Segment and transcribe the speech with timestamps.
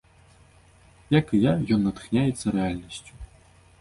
[1.17, 3.13] Як і я, ён натхняецца рэальнасцю.